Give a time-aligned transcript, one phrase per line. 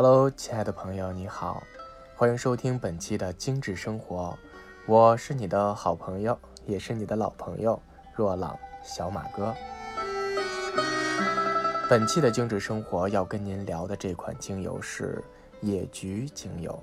[0.00, 1.60] Hello，亲爱的朋友，你好，
[2.14, 4.38] 欢迎收听本期的精致生活，
[4.86, 7.82] 我是你的好朋友，也是你的老朋友
[8.14, 9.52] 若朗小马哥。
[11.90, 15.20] 本期的精致生活要跟您聊的这款精油是
[15.62, 16.80] 野菊精油。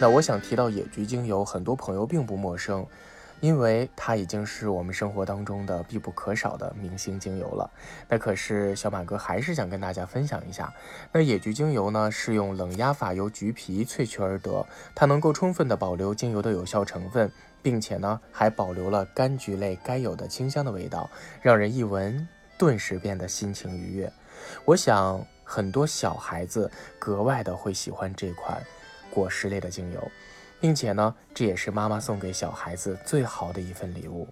[0.00, 2.86] 那我想提到野菊精油，很多朋友并不陌生。
[3.42, 7.68] 因为它已经是我们生活当中的必不可少的明星精油了。
[8.08, 10.72] 那可是小马哥还是想跟大家分享一下，
[11.10, 24.12] 那野菊精油呢是用冷压法由橘皮萃取而得，它能够充分的保留精油的有效成分，并且呢还保留了柑橘类该有的清香的味道，让人一闻顿时变得心情愉悦。
[24.64, 28.62] 我想很多小孩子格外的会喜欢这款
[29.10, 30.10] 果实类的精油。
[30.62, 34.28] 并且呢，这也是妈妈送给小孩子最好的一份礼物。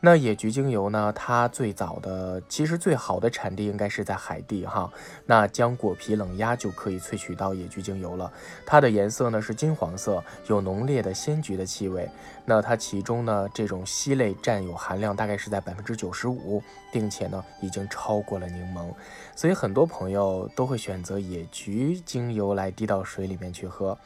[0.00, 1.12] 那野菊精油呢？
[1.14, 4.90] 它最早的其实最好的产地应该是在海地哈。
[5.26, 8.32] 那将果皮冷压就可以萃取到野菊精油了。
[8.66, 12.08] 它的颜色呢是金黄色，有浓烈的鲜橘的气味。
[12.44, 16.60] 那它其中呢这种烯类占有含量大概是在百分之九十五，
[16.92, 18.92] 并且呢已经超过了柠檬，
[19.36, 23.96] 所以很多朋友都会选择野菊精油来滴到水里面去喝。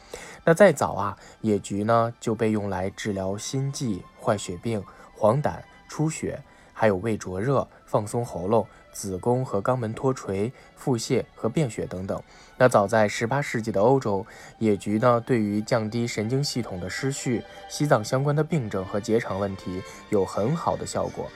[0.45, 4.85] 那再早啊，野菊呢就被用来治疗心悸、坏血病、
[5.17, 5.55] 黄疸。
[5.89, 12.21] 出血，还有胃灼热、放松喉咙、子宫和肛门脱垂、腹泻和便血等等。
[12.59, 14.27] 那早在十八世纪的欧洲，
[14.59, 21.31] 野菊呢，对于降低神经系统的失序、心脏相关的病症和结肠问题有很好的效果。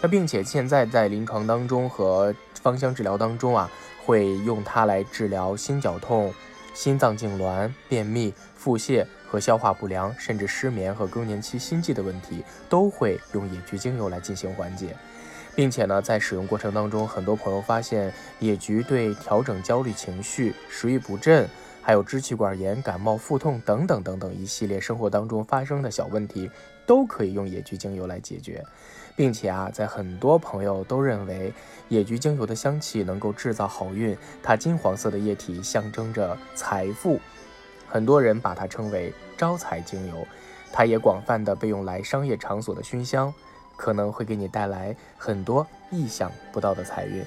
[0.00, 3.70] 那并且现在在临床当中和芳香治疗当中啊，
[4.06, 6.32] 会用它来治疗心绞痛、
[6.72, 9.06] 心脏痉挛、便秘、腹泻。
[9.30, 14.96] 和消化不良，甚至失眠和更年期心悸的问题，都会用野菊精油来进行缓解，
[15.54, 21.48] 并且呢，在使用过程当中，很多朋友发现野菊对调整焦虑情绪、食欲不振，
[21.80, 26.50] 还有支气管炎、感冒、腹痛等等等等一系列生活当中发生的小问题，
[26.84, 28.64] 都可以用野菊精油来解决，
[29.14, 31.52] 并且啊，在很多朋友都认为
[31.88, 37.20] 野菊精油的香气能够制造好运，它金黄色的液体象征着财富。
[37.90, 40.24] 很多人把它称为招财精油，
[40.72, 43.34] 它也广泛的被用来商业场所的熏香，
[43.76, 47.24] 可能会给你带来很多意想不到的财运。